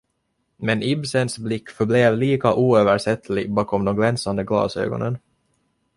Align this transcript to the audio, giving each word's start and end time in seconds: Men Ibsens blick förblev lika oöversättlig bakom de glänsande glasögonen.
Men 0.57 0.81
Ibsens 0.83 1.37
blick 1.39 1.69
förblev 1.69 2.17
lika 2.17 2.53
oöversättlig 2.55 3.51
bakom 3.53 3.85
de 3.85 3.95
glänsande 3.95 4.43
glasögonen. 4.43 5.17